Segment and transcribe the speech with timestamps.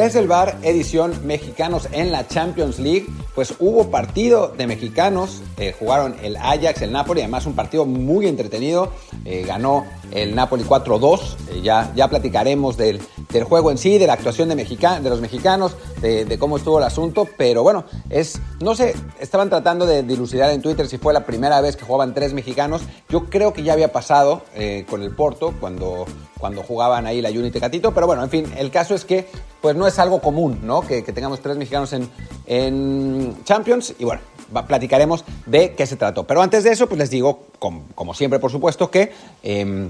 [0.00, 3.04] Desde el bar, edición mexicanos en la Champions League,
[3.34, 8.26] pues hubo partido de mexicanos, eh, jugaron el Ajax, el Napoli, además un partido muy
[8.26, 8.94] entretenido,
[9.26, 12.98] eh, ganó el Napoli 4-2, eh, ya, ya platicaremos del,
[13.32, 16.84] del, juego en sí, de la actuación de, de los mexicanos, de, cómo estuvo el
[16.84, 21.24] asunto, pero bueno, es, no sé, estaban tratando de dilucidar en Twitter si fue la
[21.24, 24.42] primera vez que jugaban tres mexicanos, yo creo que ya había pasado
[24.88, 26.06] con el Porto cuando,
[26.38, 29.26] cuando jugaban ahí la Unity Catito, pero bueno, en fin, el caso es que
[29.60, 30.80] pues no es algo común, ¿no?
[30.80, 34.22] Que, tengamos tres mexicanos en, Champions y bueno,
[34.66, 36.24] platicaremos de qué se trató.
[36.24, 39.12] Pero antes de eso, pues les digo, como, siempre, por supuesto, que
[39.42, 39.88] eh,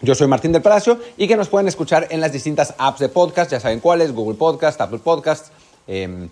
[0.00, 3.08] yo soy Martín del Palacio y que nos pueden escuchar en las distintas apps de
[3.08, 5.48] podcast, ya saben cuáles, Google Podcast, Apple Podcast,
[5.86, 6.28] eh,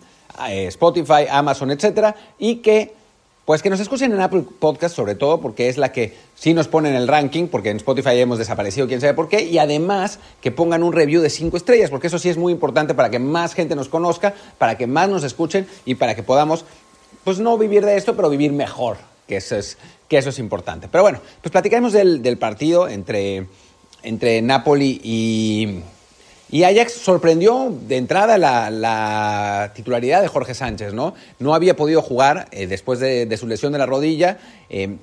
[0.69, 2.97] Spotify, Amazon, etcétera, y que
[3.45, 6.69] pues que nos escuchen en Apple Podcast sobre todo porque es la que sí nos
[6.69, 10.19] pone en el ranking, porque en Spotify hemos desaparecido, quién sabe por qué, y además
[10.43, 13.19] que pongan un review de cinco estrellas, porque eso sí es muy importante para que
[13.19, 16.67] más gente nos conozca, para que más nos escuchen y para que podamos,
[17.25, 19.79] pues no vivir de esto, pero vivir mejor, que eso es,
[20.09, 20.89] que eso es importante.
[20.91, 23.47] Pero bueno, pues platicaremos del, del partido entre,
[24.03, 25.81] entre Napoli y,
[26.51, 31.15] y Ajax sorprendió de entrada la, la, titularidad de Jorge Sánchez, ¿no?
[31.39, 34.39] No había podido jugar eh, después de, de, su lesión de la rodilla,
[34.71, 34.97] eh,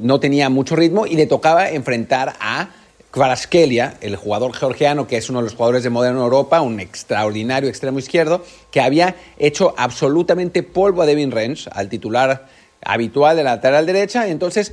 [0.00, 2.70] no tenía mucho ritmo y le tocaba enfrentar a
[3.10, 7.68] Kvaratskhelia, el jugador georgiano que es uno de los jugadores de moderna Europa, un extraordinario
[7.68, 12.48] extremo izquierdo, que había hecho absolutamente polvo a Devin Rensch, al titular
[12.84, 14.72] habitual de la lateral derecha, entonces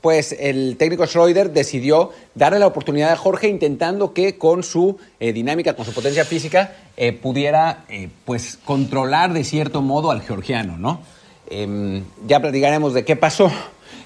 [0.00, 5.32] pues el técnico Schroeder decidió darle la oportunidad a Jorge intentando que con su eh,
[5.32, 10.76] dinámica, con su potencia física, eh, pudiera eh, pues controlar de cierto modo al georgiano,
[10.76, 11.00] ¿no?
[12.28, 13.50] ya platicaremos de qué pasó,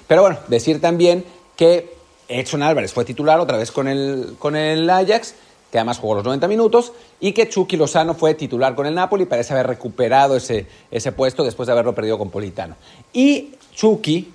[0.07, 1.23] pero bueno, decir también
[1.55, 1.93] que
[2.27, 5.35] Edson Álvarez fue titular otra vez con el, con el Ajax,
[5.75, 9.25] que además jugó los 90 minutos, y que Chucky Lozano fue titular con el Napoli,
[9.25, 12.77] parece haber recuperado ese, ese puesto después de haberlo perdido con Politano.
[13.11, 14.31] Y Chucky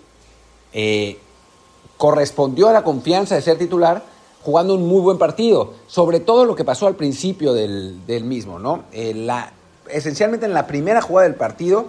[1.97, 4.03] correspondió a la confianza de ser titular
[4.43, 8.59] jugando un muy buen partido, sobre todo lo que pasó al principio del, del mismo,
[8.59, 8.85] ¿no?
[8.93, 9.53] Eh, la,
[9.89, 11.89] esencialmente en la primera jugada del partido,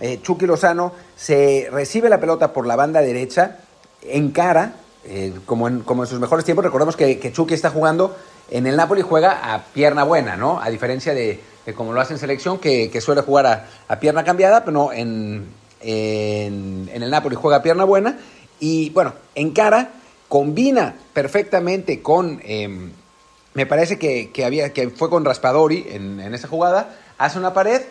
[0.00, 3.58] eh, Chucky Lozano se recibe la pelota por la banda derecha,
[4.02, 4.74] encara,
[5.04, 8.14] eh, como, en, como en sus mejores tiempos, recordemos que, que, Chucky está jugando
[8.50, 10.60] en el Napoli, juega a pierna buena, ¿no?
[10.60, 14.64] A diferencia de, de como lo hace en selección, que, suele jugar a, pierna cambiada,
[14.64, 15.46] pero no, en,
[15.80, 18.18] en, el Napoli juega a pierna buena,
[18.60, 19.90] y bueno, encara,
[20.28, 22.90] combina perfectamente con, eh,
[23.54, 27.82] me parece que, que, había, que fue con Raspadori en, esa jugada, hace una pared,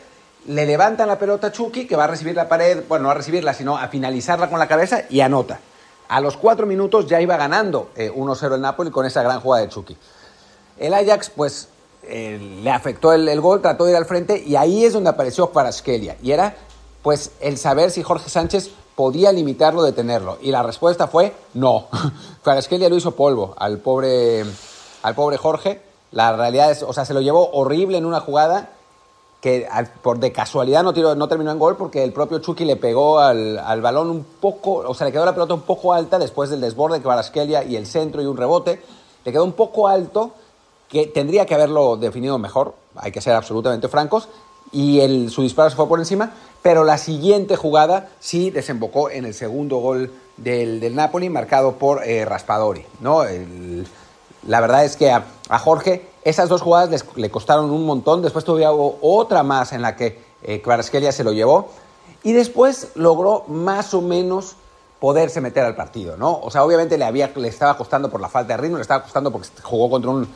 [0.48, 3.14] le levantan la pelota a Chucky, que va a recibir la pared, bueno, no a
[3.14, 5.60] recibirla, sino a finalizarla con la cabeza y anota.
[6.08, 9.64] A los cuatro minutos ya iba ganando eh, 1-0 el Napoli con esa gran jugada
[9.64, 9.98] de Chucky.
[10.78, 11.70] El Ajax, pues,
[12.04, 15.50] eh, le afectó el, gol, trató de ir al frente y ahí es donde apareció
[15.52, 16.18] Kvaratskhelia.
[16.22, 16.56] Y era,
[17.02, 20.38] pues, el saber si Jorge Sánchez podía limitarlo, detenerlo.
[20.42, 21.88] Y la respuesta fue no.
[22.44, 24.44] Kvaratskhelia lo hizo polvo al pobre,
[25.04, 25.82] al pobre Jorge.
[26.12, 28.70] La realidad es, o sea, se lo llevó horrible en una jugada
[29.42, 29.68] que
[30.02, 33.20] por de casualidad no, tiró, no terminó en gol porque el propio Chucky le pegó
[33.20, 36.50] al, al, balón un poco, o sea, le quedó la pelota un poco alta después
[36.50, 38.82] del desborde de Kvaratskhelia y el centro y un rebote.
[39.24, 40.32] Le quedó un poco alto
[40.90, 44.30] que tendría que haberlo definido mejor, hay que ser absolutamente francos,
[44.72, 49.34] y su disparo se fue por encima, pero la siguiente jugada sí desembocó en el
[49.34, 52.86] segundo gol del, del Napoli, marcado por eh, Raspadori.
[53.00, 53.24] ¿no?
[54.48, 58.22] La verdad es que a, a, Jorge esas dos jugadas les, le costaron un montón,
[58.22, 60.62] después todavía hubo otra más en la que eh,
[61.12, 61.70] se lo llevó,
[62.24, 64.56] y después logró más o menos
[65.00, 66.40] poderse meter al partido, ¿no?
[66.42, 69.04] O sea, obviamente le, había, le estaba costando por la falta de ritmo, le estaba
[69.04, 70.28] costando porque jugó contra un,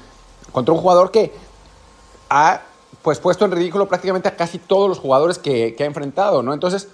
[0.52, 1.32] contra un jugador que
[2.30, 2.62] ha
[3.02, 6.54] pues puesto en ridículo prácticamente a casi todos los jugadores que, ha enfrentado, ¿no?
[6.54, 6.90] Entonces,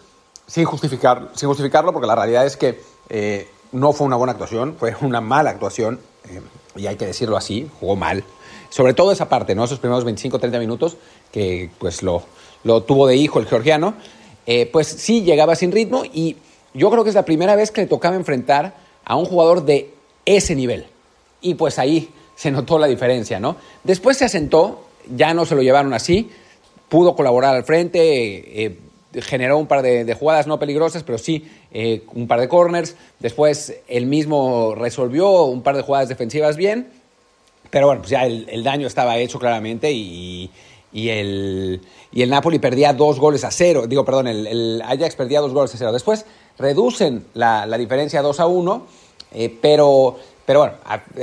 [0.47, 2.79] sin, justificar, sin justificarlo, porque la realidad es que
[3.09, 5.99] eh, no fue una buena actuación, fue una mala actuación,
[6.29, 6.41] eh,
[6.75, 8.23] y hay que decirlo así, jugó mal.
[8.69, 9.63] Sobre todo esa parte, ¿no?
[9.63, 10.97] Esos primeros 25-30 minutos,
[11.31, 12.23] que pues lo,
[12.63, 13.95] lo, tuvo de hijo el georgiano,
[14.45, 16.37] eh, pues sí llegaba sin ritmo, y
[16.73, 18.75] yo creo que es la primera vez que le tocaba enfrentar
[19.05, 19.93] a un jugador de
[20.25, 20.87] ese nivel.
[21.41, 23.55] Y pues ahí se notó la diferencia, ¿no?
[23.83, 24.85] Después se asentó,
[25.15, 26.29] ya no se lo llevaron así,
[26.89, 28.79] pudo colaborar al frente, eh,
[29.21, 32.95] generó un par de, de, jugadas no peligrosas, pero sí eh, un par de corners,
[33.19, 36.89] después él mismo resolvió un par de jugadas defensivas bien,
[37.69, 40.49] pero bueno, pues ya el, daño estaba hecho claramente y,
[40.93, 41.81] el,
[42.11, 45.73] y el Napoli perdía dos goles a cero, digo, perdón, el, Ajax perdía dos goles
[45.75, 46.25] a cero, después
[46.57, 48.87] reducen la, diferencia 2 a 1,
[49.33, 50.75] eh, pero Pero bueno,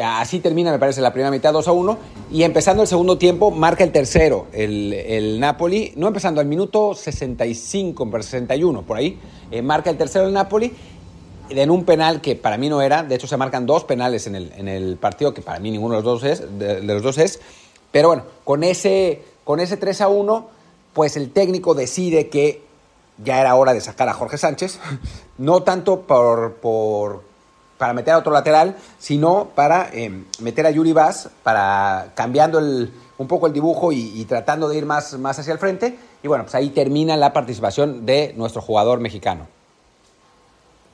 [0.03, 1.99] así termina, me parece, la primera mitad 2 a 1.
[2.33, 5.93] Y empezando el segundo tiempo, marca el tercero el, el Napoli.
[5.97, 9.19] No empezando al minuto 65, 61, por ahí.
[9.51, 10.73] Eh, marca el tercero el Napoli
[11.51, 13.03] en un penal que para mí no era.
[13.03, 15.97] De hecho, se marcan dos penales en el, en el partido, que para mí ninguno
[15.97, 16.59] de los dos es.
[16.59, 17.41] De, los dos es.
[17.91, 20.49] Pero bueno, con ese, con ese 3 a 1,
[20.93, 22.63] pues el técnico decide que
[23.23, 24.81] ya era hora de sacar a Jorge Sánchez.
[25.39, 27.23] No tanto por, por
[27.83, 32.93] para meter a otro lateral, sino para eh, meter a Yuri Vaz, para cambiando el,
[33.19, 35.99] un poco el dibujo y, tratando de ir más, más hacia el frente.
[36.23, 39.49] Y bueno, pues ahí termina la participación de nuestro jugador mexicano.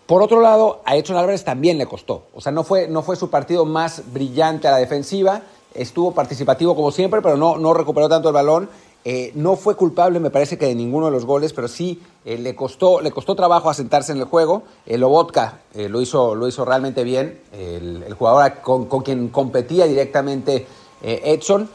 [0.06, 2.22] Por otro lado, a Edson Álvarez también le costó.
[2.32, 5.42] O sea, no fue, no fue su partido más brillante a la defensiva.
[5.74, 8.70] Estuvo participativo como siempre, pero no, no recuperó tanto el balón
[9.10, 12.36] eh, no fue culpable, me parece que de ninguno de los goles, pero sí eh,
[12.36, 14.64] le, costó, le costó trabajo asentarse en el juego.
[14.84, 20.66] El Lobotka eh, lo, hizo, lo hizo realmente bien, el, jugador con, quien competía directamente
[21.00, 21.70] Edson.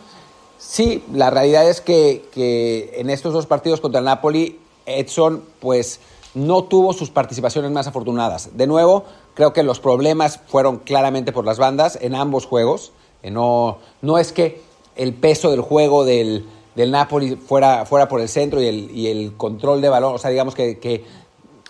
[0.59, 6.01] Sí, la realidad es que, que, en estos dos partidos contra el Napoli, Edson pues
[6.35, 8.55] no tuvo sus participaciones más afortunadas.
[8.55, 12.91] De nuevo, creo que los problemas fueron claramente por las bandas en ambos juegos.
[13.23, 14.61] no, no es que
[14.95, 16.45] el peso del juego del
[16.75, 20.17] del Napoli fuera, fuera por el centro y el, y el control de balón, o
[20.17, 21.03] sea, digamos que, que,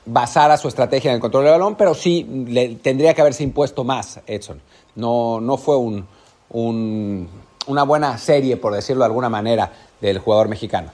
[0.06, 3.86] basara su estrategia en el control de balón, pero sí le, tendría que haberse impuesto
[3.86, 4.62] más Edson.
[4.96, 6.06] No, no fue un,
[6.50, 7.30] un,
[7.68, 9.72] una buena serie, por decirlo de alguna manera,
[10.02, 10.92] del jugador mexicano.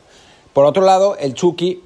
[0.54, 1.82] Por otro lado, el Chucky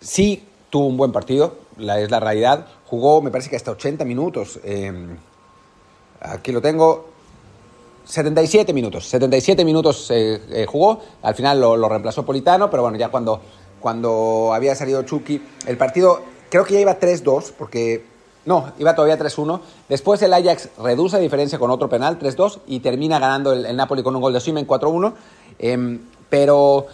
[0.00, 2.66] sí tuvo un buen partido, es la realidad.
[2.86, 4.60] Jugó, me parece que hasta 80 minutos.
[4.64, 4.92] Eh,
[6.20, 7.08] aquí lo tengo,
[8.08, 13.10] 77 minutos, 77 minutos eh, eh, jugó, al final lo, reemplazó Politano, pero bueno, ya
[13.10, 13.40] cuando,
[13.80, 18.06] cuando había salido Chucky, el partido creo que ya iba 3-2, porque
[18.46, 19.60] no, iba todavía 3-1.
[19.90, 24.02] Después el Ajax reduce la diferencia con otro penal, 3-2, y termina ganando el, Napoli
[24.02, 25.12] con un gol de Simen 4-1.
[25.58, 26.00] Em,
[26.30, 26.86] pero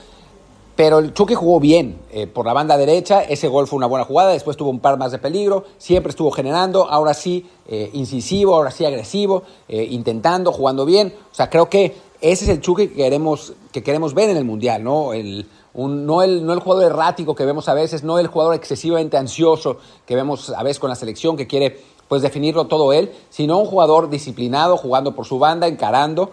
[0.76, 4.04] pero el Chucky jugó bien eh, por la banda derecha, ese gol fue una buena
[4.04, 8.56] jugada, después tuvo un par más de peligro, siempre estuvo generando, ahora sí eh, incisivo,
[8.56, 11.14] ahora sí agresivo, eh, intentando, jugando bien.
[11.30, 14.44] O sea, creo que ese es el Chucky que queremos, que queremos ver en el
[14.44, 15.12] Mundial, ¿no?
[15.12, 19.16] El, no, el, no el jugador errático que vemos a veces, no el jugador excesivamente
[19.16, 23.58] ansioso que vemos a veces con la selección que quiere pues definirlo todo él, sino
[23.58, 26.30] un jugador disciplinado, jugando por su banda, encarando,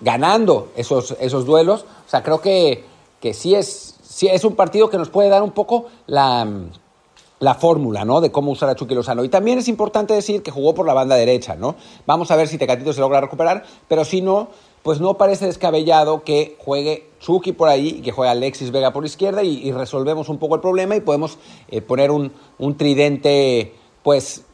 [0.00, 1.84] ganando esos, esos duelos.
[2.06, 2.84] O sea, creo que
[3.20, 6.46] que sí es, sí es un partido que nos puede dar un poco la,
[7.40, 8.20] la fórmula, ¿no?
[8.20, 9.24] De cómo usar a Chucky Lozano.
[9.24, 11.76] Y también es importante decir que jugó por la banda derecha, ¿no?
[12.06, 14.48] Vamos a ver si Tecatito se logra recuperar, pero si no,
[14.82, 19.04] pues no parece descabellado que juegue Chucky por ahí y que juegue Alexis Vega por
[19.04, 21.38] izquierda y, resolvemos un poco el problema y podemos
[21.68, 24.44] eh, poner un, un tridente, pues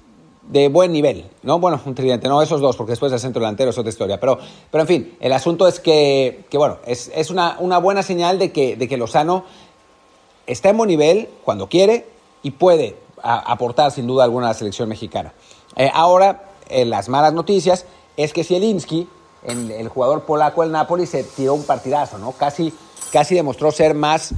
[0.49, 1.59] de buen nivel, ¿no?
[1.59, 4.21] Bueno, un tridente, no esos dos, porque después el centro delantero es otra historia.
[4.21, 4.39] Pero,
[4.71, 8.39] pero en fin, el asunto es que, que bueno, es, es una, una, buena señal
[8.39, 9.45] de que, de que Lozano
[10.47, 12.07] está en buen nivel cuando quiere
[12.43, 15.33] y puede aportar sin duda alguna a la selección mexicana.
[15.77, 17.87] Eh, ahora, las malas noticias
[18.17, 19.09] es que Zielinski,
[19.45, 22.33] el, el jugador polaco del Napoli, se tiró un partidazo, ¿no?
[22.33, 22.73] Casi,
[23.11, 24.35] casi demostró ser más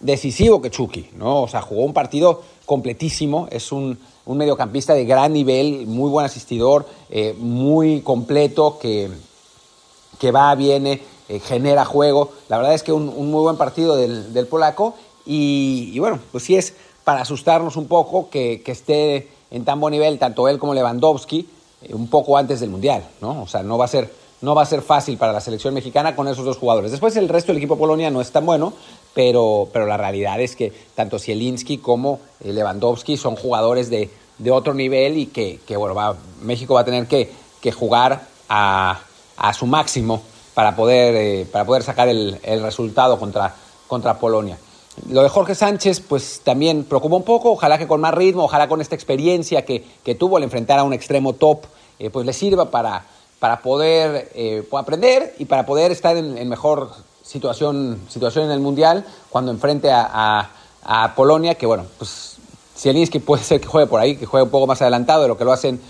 [0.00, 1.42] decisivo que Chucky, ¿no?
[1.42, 3.98] O sea, jugó un partido completísimo, es un
[4.30, 9.10] un mediocampista de gran nivel, muy buen asistidor, eh, muy completo, que,
[10.20, 12.30] que va, viene, eh, genera juego.
[12.48, 14.94] La verdad es que un, muy buen partido del, polaco
[15.26, 20.16] y, bueno, pues sí es para asustarnos un poco que, esté en tan buen nivel
[20.20, 21.48] tanto él como Lewandowski
[21.82, 23.42] eh, un poco antes del Mundial, ¿no?
[23.42, 26.16] O sea, no va a ser no va a ser fácil para la selección mexicana
[26.16, 26.90] con esos dos jugadores.
[26.90, 28.72] Después el resto del equipo Polonia no es tan bueno,
[29.14, 34.74] pero, pero la realidad es que tanto Zielinski como Lewandowski son jugadores de, de otro
[34.74, 39.00] nivel y que, que bueno, va, México va a tener que, que jugar a,
[39.36, 40.22] a, su máximo
[40.54, 43.54] para poder, eh, para poder sacar el, el, resultado contra,
[43.86, 44.58] contra Polonia.
[45.08, 48.68] Lo de Jorge Sánchez, pues también preocupa un poco, ojalá que con más ritmo, ojalá
[48.68, 51.64] con esta experiencia que, que tuvo al enfrentar a un extremo top,
[51.98, 53.04] eh, pues le sirva para,
[53.38, 56.90] para poder eh, aprender y para poder estar en, en, mejor
[57.30, 60.50] situación, situación en el Mundial cuando enfrente a,
[60.82, 62.38] a, Polonia, que bueno, pues
[62.76, 65.38] Zielinski puede ser que juegue por ahí, que juegue un poco más adelantado de lo
[65.38, 65.80] que lo hacen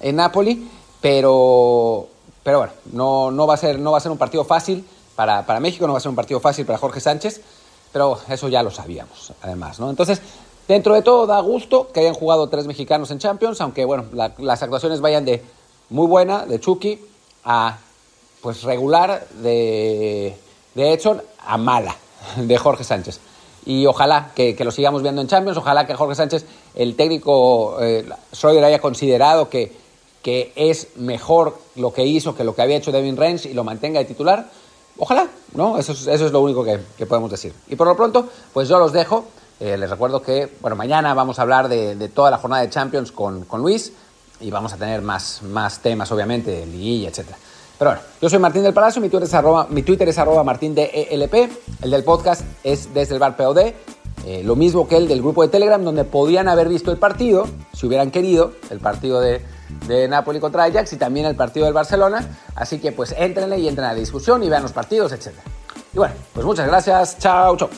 [0.00, 0.70] en Napoli,
[1.02, 2.08] pero,
[2.42, 5.44] pero bueno, no, no, va a ser, no va a ser un partido fácil para,
[5.44, 7.42] para México, no va a ser un partido fácil para Jorge Sánchez,
[7.92, 9.90] pero eso ya lo sabíamos, además, ¿no?
[9.90, 10.22] Entonces,
[10.66, 14.06] dentro de todo, da gusto que hayan jugado tres mexicanos en Champions, aunque, bueno,
[14.38, 15.44] las actuaciones vayan de
[15.90, 17.00] muy buena, de Chucky,
[17.44, 17.78] a,
[18.40, 20.36] pues, regular de,
[20.76, 21.96] de Edson, a mala,
[22.36, 23.18] de Jorge Sánchez
[23.66, 28.08] y ojalá que, lo sigamos viendo en Champions, ojalá que Jorge Sánchez, el técnico eh,
[28.64, 29.76] haya considerado que,
[30.22, 33.64] que es mejor lo que hizo que lo que había hecho Devin Range y lo
[33.64, 34.48] mantenga de titular,
[34.98, 35.78] ojalá, ¿no?
[35.78, 37.52] Eso es, lo único que, podemos decir.
[37.66, 39.24] Y por lo pronto, pues yo los dejo.
[39.58, 43.10] Eh, les recuerdo que, bueno, mañana vamos a hablar de, toda la jornada de Champions
[43.10, 43.92] con, Luis
[44.40, 47.30] y vamos a tener más, más temas, obviamente, liguilla, etc.
[47.78, 50.42] Pero bueno, yo soy Martín del Palacio, mi Twitter es arroba, mi Twitter es arroba
[50.42, 51.50] martín de ELP,
[51.82, 53.58] el del podcast es desde el bar POD,
[54.26, 57.46] eh, lo mismo que el del grupo de Telegram, donde podían haber visto el partido,
[57.72, 59.42] si hubieran querido, el partido de,
[59.86, 62.26] de Napoli contra Ajax y también el partido del Barcelona.
[62.54, 65.28] Así que pues entrenle y entren a la discusión y vean los partidos, etc.
[65.92, 67.18] Y bueno, pues muchas gracias.
[67.18, 67.70] Chao, chao.